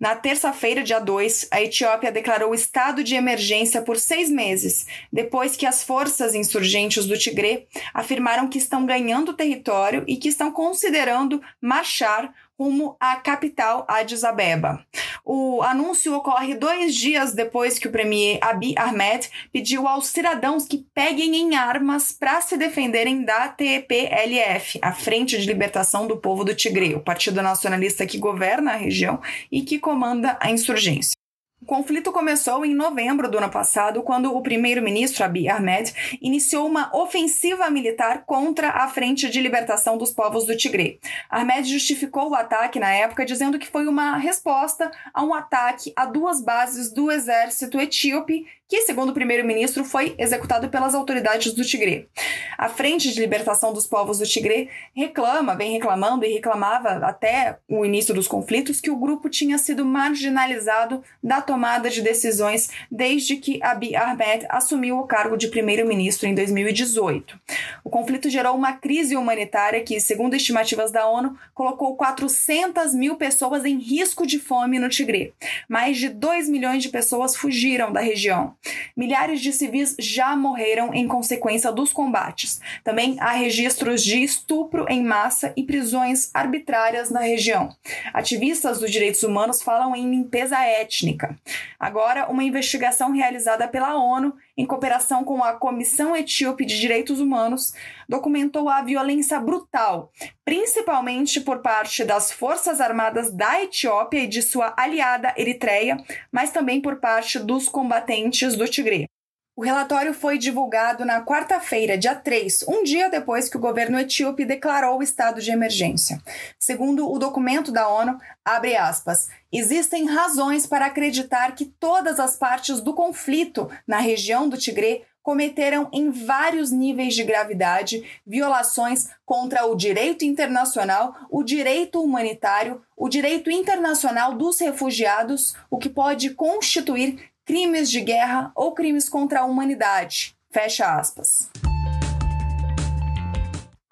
Na 0.00 0.16
terça-feira, 0.16 0.82
dia 0.82 0.98
2, 0.98 1.48
a 1.50 1.60
Etiópia 1.60 2.10
declarou 2.10 2.54
estado 2.54 3.04
de 3.04 3.14
emergência 3.14 3.82
por 3.82 3.98
seis 3.98 4.30
meses, 4.30 4.86
depois 5.12 5.54
que 5.54 5.66
as 5.66 5.84
forças 5.84 6.34
insurgentes 6.34 7.04
do 7.04 7.18
Tigre 7.18 7.68
afirmaram 7.92 8.48
que 8.48 8.56
estão 8.56 8.86
ganhando 8.86 9.34
território 9.34 10.04
e 10.06 10.16
que 10.16 10.28
estão 10.28 10.50
considerando 10.50 11.42
marchar 11.60 12.32
rumo 12.62 12.96
à 13.00 13.16
capital 13.16 13.84
Addis 13.88 14.22
Abeba. 14.22 14.84
O 15.24 15.62
anúncio 15.62 16.14
ocorre 16.14 16.54
dois 16.54 16.94
dias 16.94 17.32
depois 17.32 17.78
que 17.78 17.88
o 17.88 17.92
premier 17.92 18.38
Abiy 18.40 18.74
Ahmed 18.76 19.28
pediu 19.52 19.88
aos 19.88 20.06
cidadãos 20.06 20.66
que 20.66 20.86
peguem 20.94 21.36
em 21.36 21.56
armas 21.56 22.12
para 22.12 22.40
se 22.40 22.56
defenderem 22.56 23.24
da 23.24 23.48
TPLF, 23.48 24.78
a 24.80 24.92
Frente 24.92 25.38
de 25.38 25.46
Libertação 25.46 26.06
do 26.06 26.16
Povo 26.16 26.44
do 26.44 26.54
Tigre, 26.54 26.94
o 26.94 27.00
partido 27.00 27.42
nacionalista 27.42 28.06
que 28.06 28.18
governa 28.18 28.72
a 28.72 28.76
região 28.76 29.20
e 29.50 29.62
que 29.62 29.78
comanda 29.78 30.36
a 30.40 30.50
insurgência. 30.50 31.21
O 31.62 31.64
conflito 31.64 32.10
começou 32.10 32.66
em 32.66 32.74
novembro 32.74 33.30
do 33.30 33.38
ano 33.38 33.48
passado, 33.48 34.02
quando 34.02 34.36
o 34.36 34.42
primeiro-ministro 34.42 35.24
Abiy 35.24 35.48
Ahmed 35.48 36.18
iniciou 36.20 36.66
uma 36.66 36.90
ofensiva 36.92 37.70
militar 37.70 38.24
contra 38.26 38.68
a 38.70 38.88
Frente 38.88 39.30
de 39.30 39.40
Libertação 39.40 39.96
dos 39.96 40.10
Povos 40.10 40.44
do 40.44 40.56
Tigre. 40.56 40.98
Ahmed 41.30 41.70
justificou 41.70 42.30
o 42.30 42.34
ataque 42.34 42.80
na 42.80 42.92
época 42.92 43.24
dizendo 43.24 43.60
que 43.60 43.68
foi 43.68 43.86
uma 43.86 44.16
resposta 44.16 44.90
a 45.14 45.22
um 45.22 45.32
ataque 45.32 45.92
a 45.94 46.04
duas 46.04 46.42
bases 46.42 46.92
do 46.92 47.12
exército 47.12 47.78
etíope 47.78 48.44
que, 48.72 48.80
segundo 48.80 49.10
o 49.10 49.12
primeiro-ministro, 49.12 49.84
foi 49.84 50.14
executado 50.16 50.70
pelas 50.70 50.94
autoridades 50.94 51.52
do 51.52 51.62
Tigre. 51.62 52.08
A 52.56 52.70
Frente 52.70 53.12
de 53.12 53.20
Libertação 53.20 53.70
dos 53.70 53.86
Povos 53.86 54.18
do 54.18 54.24
Tigre 54.24 54.70
reclama, 54.96 55.54
vem 55.54 55.72
reclamando 55.72 56.24
e 56.24 56.32
reclamava 56.32 56.88
até 57.06 57.58
o 57.68 57.84
início 57.84 58.14
dos 58.14 58.26
conflitos 58.26 58.80
que 58.80 58.90
o 58.90 58.96
grupo 58.96 59.28
tinha 59.28 59.58
sido 59.58 59.84
marginalizado 59.84 61.04
da 61.22 61.42
tomada 61.42 61.90
de 61.90 62.00
decisões 62.00 62.70
desde 62.90 63.36
que 63.36 63.62
Abiy 63.62 63.94
Ahmed 63.94 64.46
assumiu 64.48 65.00
o 65.00 65.06
cargo 65.06 65.36
de 65.36 65.48
primeiro-ministro 65.48 66.26
em 66.26 66.34
2018. 66.34 67.38
O 67.84 67.90
conflito 67.90 68.30
gerou 68.30 68.56
uma 68.56 68.72
crise 68.72 69.16
humanitária 69.16 69.82
que, 69.82 70.00
segundo 70.00 70.34
estimativas 70.34 70.90
da 70.90 71.06
ONU, 71.06 71.36
colocou 71.52 71.94
400 71.94 72.94
mil 72.94 73.16
pessoas 73.16 73.66
em 73.66 73.78
risco 73.78 74.26
de 74.26 74.38
fome 74.38 74.78
no 74.78 74.88
Tigre. 74.88 75.34
Mais 75.68 75.98
de 75.98 76.08
2 76.08 76.48
milhões 76.48 76.82
de 76.82 76.88
pessoas 76.88 77.36
fugiram 77.36 77.92
da 77.92 78.00
região. 78.00 78.56
Milhares 78.96 79.40
de 79.40 79.52
civis 79.52 79.96
já 79.98 80.36
morreram 80.36 80.94
em 80.94 81.08
consequência 81.08 81.72
dos 81.72 81.92
combates. 81.92 82.60
Também 82.84 83.16
há 83.18 83.32
registros 83.32 84.02
de 84.02 84.22
estupro 84.22 84.86
em 84.88 85.02
massa 85.02 85.52
e 85.56 85.62
prisões 85.62 86.30
arbitrárias 86.34 87.10
na 87.10 87.20
região. 87.20 87.74
Ativistas 88.12 88.80
dos 88.80 88.90
direitos 88.90 89.22
humanos 89.22 89.62
falam 89.62 89.96
em 89.96 90.10
limpeza 90.10 90.58
étnica. 90.58 91.36
Agora, 91.78 92.28
uma 92.30 92.44
investigação 92.44 93.12
realizada 93.12 93.66
pela 93.66 93.96
ONU 93.96 94.34
em 94.56 94.66
cooperação 94.66 95.24
com 95.24 95.42
a 95.42 95.54
Comissão 95.54 96.16
Etíope 96.16 96.64
de 96.64 96.78
Direitos 96.78 97.20
Humanos, 97.20 97.72
documentou 98.08 98.68
a 98.68 98.82
violência 98.82 99.40
brutal, 99.40 100.10
principalmente 100.44 101.40
por 101.40 101.60
parte 101.60 102.04
das 102.04 102.30
Forças 102.30 102.80
Armadas 102.80 103.32
da 103.32 103.62
Etiópia 103.62 104.24
e 104.24 104.26
de 104.26 104.42
sua 104.42 104.74
aliada 104.76 105.34
Eritreia, 105.36 105.96
mas 106.30 106.50
também 106.50 106.80
por 106.80 106.96
parte 107.00 107.38
dos 107.38 107.68
combatentes 107.68 108.56
do 108.56 108.68
Tigre. 108.68 109.11
O 109.54 109.62
relatório 109.62 110.14
foi 110.14 110.38
divulgado 110.38 111.04
na 111.04 111.22
quarta-feira, 111.22 111.98
dia 111.98 112.14
3, 112.14 112.64
um 112.66 112.82
dia 112.82 113.10
depois 113.10 113.50
que 113.50 113.56
o 113.58 113.60
governo 113.60 113.98
etíope 113.98 114.46
declarou 114.46 114.98
o 114.98 115.02
estado 115.02 115.42
de 115.42 115.50
emergência. 115.50 116.22
Segundo 116.58 117.06
o 117.06 117.18
documento 117.18 117.70
da 117.70 117.86
ONU, 117.86 118.18
abre 118.42 118.76
aspas, 118.76 119.28
existem 119.52 120.06
razões 120.06 120.66
para 120.66 120.86
acreditar 120.86 121.54
que 121.54 121.66
todas 121.66 122.18
as 122.18 122.34
partes 122.34 122.80
do 122.80 122.94
conflito 122.94 123.70
na 123.86 123.98
região 123.98 124.48
do 124.48 124.56
Tigre 124.56 125.04
cometeram 125.22 125.88
em 125.92 126.10
vários 126.10 126.70
níveis 126.70 127.14
de 127.14 127.22
gravidade 127.22 128.02
violações 128.26 129.10
contra 129.24 129.66
o 129.66 129.76
direito 129.76 130.24
internacional, 130.24 131.14
o 131.30 131.42
direito 131.42 132.02
humanitário, 132.02 132.82
o 132.96 133.08
direito 133.08 133.50
internacional 133.50 134.34
dos 134.34 134.58
refugiados, 134.60 135.54
o 135.70 135.78
que 135.78 135.90
pode 135.90 136.30
constituir 136.30 137.31
crimes 137.44 137.90
de 137.90 138.00
guerra 138.00 138.50
ou 138.54 138.72
crimes 138.72 139.08
contra 139.08 139.40
a 139.40 139.44
humanidade. 139.44 140.36
Fecha 140.50 140.98
aspas. 140.98 141.51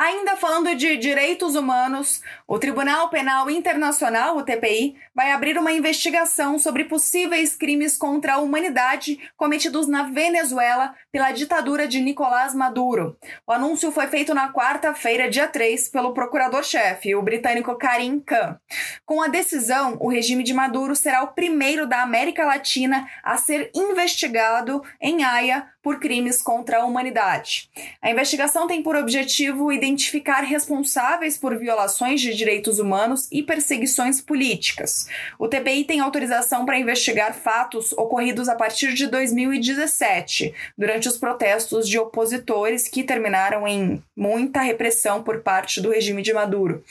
Ainda 0.00 0.35
falando 0.35 0.75
de 0.75 0.97
direitos 0.97 1.54
humanos, 1.54 2.23
o 2.49 2.59
Tribunal 2.59 3.11
Penal 3.11 3.50
Internacional, 3.50 4.35
o 4.38 4.42
TPI, 4.42 4.97
vai 5.14 5.30
abrir 5.30 5.59
uma 5.59 5.73
investigação 5.73 6.59
sobre 6.59 6.85
possíveis 6.85 7.54
crimes 7.54 7.99
contra 7.99 8.33
a 8.33 8.38
humanidade 8.38 9.21
cometidos 9.37 9.87
na 9.87 10.04
Venezuela 10.04 10.95
pela 11.12 11.33
ditadura 11.33 11.87
de 11.87 12.00
Nicolás 12.00 12.54
Maduro. 12.54 13.19
O 13.47 13.52
anúncio 13.52 13.92
foi 13.92 14.07
feito 14.07 14.33
na 14.33 14.50
quarta-feira, 14.50 15.28
dia 15.28 15.47
3, 15.47 15.90
pelo 15.90 16.14
procurador-chefe, 16.14 17.14
o 17.14 17.21
britânico 17.21 17.76
Karim 17.76 18.21
Khan. 18.21 18.59
Com 19.04 19.21
a 19.21 19.28
decisão, 19.28 19.99
o 20.00 20.09
regime 20.09 20.42
de 20.42 20.54
Maduro 20.54 20.97
será 20.97 21.23
o 21.23 21.35
primeiro 21.35 21.87
da 21.87 22.00
América 22.00 22.47
Latina 22.47 23.07
a 23.23 23.37
ser 23.37 23.71
investigado 23.75 24.83
em 24.99 25.23
Haia 25.23 25.69
por 25.82 25.99
crimes 25.99 26.42
contra 26.42 26.78
a 26.78 26.84
humanidade. 26.84 27.70
A 28.02 28.10
investigação 28.10 28.66
tem 28.66 28.82
por 28.82 28.96
objetivo 28.96 29.72
identificar 29.72 30.42
responsáveis 30.42 31.38
por 31.38 31.56
violações 31.56 32.20
de 32.20 32.34
direitos 32.34 32.78
humanos 32.78 33.28
e 33.32 33.42
perseguições 33.42 34.20
políticas. 34.20 35.06
O 35.38 35.49
TPI 35.49 35.84
tem 35.84 36.00
autorização 36.00 36.66
para 36.66 36.78
investigar 36.78 37.34
fatos 37.34 37.92
ocorridos 37.92 38.49
a 38.49 38.54
partir 38.54 38.94
de 38.94 39.06
2017, 39.06 40.54
durante 40.76 41.08
os 41.08 41.16
protestos 41.16 41.88
de 41.88 41.99
opositores 41.99 42.87
que 42.88 43.02
terminaram 43.02 43.66
em 43.66 44.02
muita 44.16 44.60
repressão 44.60 45.22
por 45.22 45.40
parte 45.40 45.80
do 45.80 45.90
regime 45.90 46.22
de 46.22 46.32
Maduro. 46.32 46.84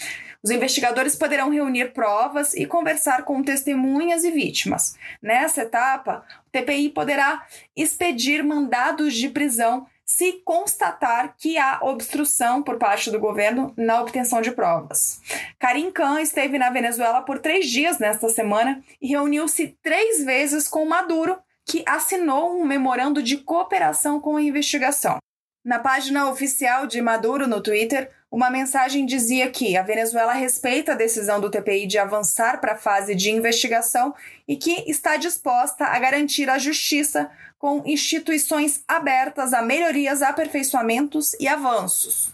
Os 0.44 0.52
investigadores 0.52 1.16
poderão 1.16 1.50
reunir 1.50 1.92
provas 1.94 2.54
e 2.54 2.66
conversar 2.66 3.24
com 3.24 3.44
testemunhas 3.44 4.24
e 4.24 4.32
vítimas. 4.32 4.96
Nessa 5.22 5.64
etapa, 5.64 6.24
o 6.48 6.50
TPI 6.50 6.90
poderá 6.90 7.46
expedir 7.76 8.44
mandados 8.44 9.14
de 9.16 9.30
prisão 9.30 9.86
se 10.06 10.42
constatar 10.44 11.36
que 11.38 11.56
há 11.58 11.80
obstrução 11.84 12.64
por 12.64 12.78
parte 12.78 13.12
do 13.12 13.20
governo 13.20 13.72
na 13.78 14.02
obtenção 14.02 14.42
de 14.42 14.50
provas. 14.52 15.22
Karim 15.60 15.92
Khan 15.92 16.20
esteve 16.20 16.58
na 16.58 16.72
Venezuela 16.72 17.22
por 17.22 17.38
três 17.38 17.70
dias 17.70 18.00
nesta 18.00 18.28
semana 18.28 18.82
e 19.00 19.08
reuniu-se 19.08 19.78
três 19.84 20.24
vezes 20.24 20.68
com 20.68 20.84
Maduro, 20.84 21.38
que 21.64 21.84
assinou 21.86 22.60
um 22.60 22.66
memorando 22.66 23.22
de 23.22 23.38
cooperação 23.38 24.20
com 24.20 24.38
a 24.38 24.42
investigação. 24.42 25.20
Na 25.64 25.78
página 25.78 26.28
oficial 26.28 26.88
de 26.88 27.00
Maduro 27.02 27.46
no 27.46 27.62
Twitter, 27.62 28.10
uma 28.32 28.52
mensagem 28.52 29.08
dizia 29.08 29.50
que 29.50 29.76
a 29.76 29.82
Venezuela 29.82 30.34
respeita 30.34 30.92
a 30.92 30.96
decisão 30.96 31.42
do 31.42 31.50
TPI 31.50 31.88
de 31.88 31.98
avançar 31.98 32.62
para 32.62 32.74
a 32.74 32.78
fase 32.78 33.16
de 33.16 33.32
investigação 33.32 34.14
e 34.48 34.56
que 34.56 34.84
está 34.90 35.18
disposta 35.18 35.86
a 35.86 35.98
garantir 35.98 36.48
a 36.48 36.60
justiça 36.60 37.32
com 37.58 37.82
instituições 37.86 38.84
abertas 38.88 39.52
a 39.52 39.64
melhorias, 39.64 40.22
aperfeiçoamentos 40.22 41.34
e 41.40 41.48
avanços. 41.48 42.32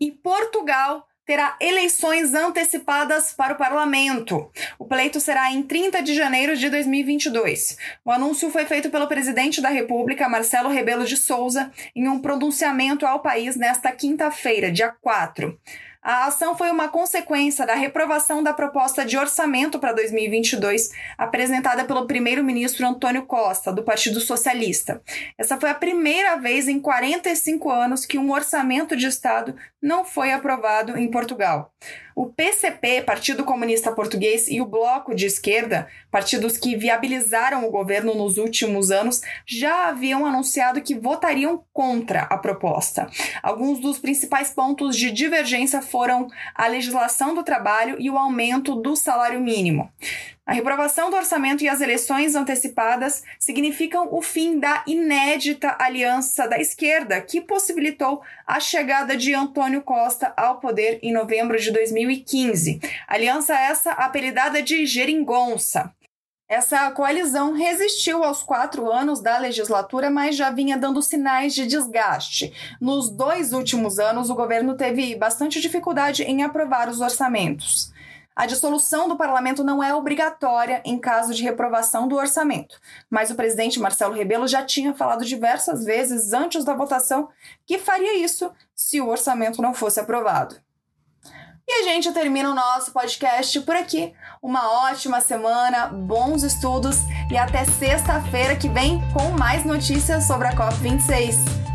E 0.00 0.10
Portugal 0.10 1.06
terá 1.26 1.56
eleições 1.60 2.32
antecipadas 2.32 3.32
para 3.32 3.54
o 3.54 3.56
parlamento. 3.56 4.48
O 4.78 4.86
pleito 4.86 5.18
será 5.18 5.50
em 5.50 5.62
30 5.62 6.00
de 6.00 6.14
janeiro 6.14 6.56
de 6.56 6.70
2022. 6.70 7.76
O 8.04 8.12
anúncio 8.12 8.48
foi 8.50 8.64
feito 8.64 8.88
pelo 8.88 9.08
presidente 9.08 9.60
da 9.60 9.68
República, 9.68 10.28
Marcelo 10.28 10.70
Rebelo 10.70 11.04
de 11.04 11.16
Souza, 11.16 11.72
em 11.94 12.08
um 12.08 12.20
pronunciamento 12.20 13.04
ao 13.04 13.20
país 13.20 13.56
nesta 13.56 13.90
quinta-feira, 13.90 14.70
dia 14.70 14.94
4. 15.02 15.58
A 16.06 16.26
ação 16.26 16.56
foi 16.56 16.70
uma 16.70 16.86
consequência 16.86 17.66
da 17.66 17.74
reprovação 17.74 18.40
da 18.40 18.54
proposta 18.54 19.04
de 19.04 19.18
orçamento 19.18 19.76
para 19.76 19.92
2022 19.92 20.92
apresentada 21.18 21.84
pelo 21.84 22.06
primeiro-ministro 22.06 22.86
Antônio 22.86 23.26
Costa, 23.26 23.72
do 23.72 23.82
Partido 23.82 24.20
Socialista. 24.20 25.02
Essa 25.36 25.58
foi 25.58 25.68
a 25.68 25.74
primeira 25.74 26.36
vez 26.36 26.68
em 26.68 26.78
45 26.78 27.68
anos 27.68 28.06
que 28.06 28.18
um 28.18 28.30
orçamento 28.30 28.94
de 28.94 29.04
Estado 29.04 29.56
não 29.82 30.04
foi 30.04 30.30
aprovado 30.30 30.96
em 30.96 31.10
Portugal. 31.10 31.74
O 32.18 32.30
PCP, 32.30 33.02
Partido 33.02 33.44
Comunista 33.44 33.92
Português, 33.92 34.48
e 34.48 34.58
o 34.58 34.64
Bloco 34.64 35.14
de 35.14 35.26
Esquerda, 35.26 35.86
partidos 36.10 36.56
que 36.56 36.74
viabilizaram 36.74 37.68
o 37.68 37.70
governo 37.70 38.14
nos 38.14 38.38
últimos 38.38 38.90
anos, 38.90 39.20
já 39.44 39.90
haviam 39.90 40.24
anunciado 40.24 40.80
que 40.80 40.94
votariam 40.94 41.62
contra 41.74 42.22
a 42.22 42.38
proposta. 42.38 43.06
Alguns 43.42 43.80
dos 43.80 43.98
principais 43.98 44.48
pontos 44.48 44.96
de 44.96 45.10
divergência 45.10 45.82
foram 45.82 46.26
a 46.54 46.66
legislação 46.66 47.34
do 47.34 47.42
trabalho 47.42 47.96
e 48.00 48.08
o 48.08 48.16
aumento 48.16 48.74
do 48.74 48.96
salário 48.96 49.38
mínimo. 49.38 49.92
A 50.46 50.52
reprovação 50.52 51.10
do 51.10 51.16
orçamento 51.16 51.64
e 51.64 51.68
as 51.68 51.80
eleições 51.80 52.36
antecipadas 52.36 53.24
significam 53.36 54.06
o 54.12 54.22
fim 54.22 54.60
da 54.60 54.84
inédita 54.86 55.74
aliança 55.76 56.46
da 56.46 56.56
esquerda, 56.56 57.20
que 57.20 57.40
possibilitou 57.40 58.22
a 58.46 58.60
chegada 58.60 59.16
de 59.16 59.34
Antônio 59.34 59.82
Costa 59.82 60.32
ao 60.36 60.60
poder 60.60 61.00
em 61.02 61.12
novembro 61.12 61.58
de 61.58 61.72
2015. 61.72 62.80
Aliança 63.08 63.54
essa 63.54 63.90
apelidada 63.90 64.62
de 64.62 64.86
Geringonça. 64.86 65.92
Essa 66.48 66.88
coalizão 66.92 67.52
resistiu 67.52 68.22
aos 68.22 68.44
quatro 68.44 68.88
anos 68.88 69.20
da 69.20 69.36
legislatura, 69.38 70.10
mas 70.10 70.36
já 70.36 70.48
vinha 70.48 70.78
dando 70.78 71.02
sinais 71.02 71.52
de 71.56 71.66
desgaste. 71.66 72.52
Nos 72.80 73.10
dois 73.10 73.52
últimos 73.52 73.98
anos, 73.98 74.30
o 74.30 74.34
governo 74.36 74.76
teve 74.76 75.16
bastante 75.16 75.60
dificuldade 75.60 76.22
em 76.22 76.44
aprovar 76.44 76.88
os 76.88 77.00
orçamentos. 77.00 77.95
A 78.36 78.44
dissolução 78.44 79.08
do 79.08 79.16
parlamento 79.16 79.64
não 79.64 79.82
é 79.82 79.94
obrigatória 79.94 80.82
em 80.84 80.98
caso 80.98 81.32
de 81.32 81.42
reprovação 81.42 82.06
do 82.06 82.16
orçamento, 82.16 82.78
mas 83.08 83.30
o 83.30 83.34
presidente 83.34 83.80
Marcelo 83.80 84.14
Rebelo 84.14 84.46
já 84.46 84.62
tinha 84.62 84.92
falado 84.92 85.24
diversas 85.24 85.84
vezes 85.86 86.34
antes 86.34 86.62
da 86.62 86.74
votação 86.74 87.30
que 87.64 87.78
faria 87.78 88.18
isso 88.18 88.52
se 88.74 89.00
o 89.00 89.08
orçamento 89.08 89.62
não 89.62 89.72
fosse 89.72 89.98
aprovado. 89.98 90.54
E 91.66 91.80
a 91.80 91.82
gente 91.82 92.12
termina 92.12 92.50
o 92.50 92.54
nosso 92.54 92.92
podcast 92.92 93.58
por 93.62 93.74
aqui. 93.74 94.12
Uma 94.40 94.86
ótima 94.88 95.20
semana, 95.20 95.88
bons 95.88 96.44
estudos 96.44 96.98
e 97.28 97.36
até 97.36 97.64
sexta-feira 97.64 98.54
que 98.54 98.68
vem 98.68 99.00
com 99.12 99.36
mais 99.36 99.64
notícias 99.64 100.24
sobre 100.24 100.46
a 100.46 100.54
COP26. 100.54 101.65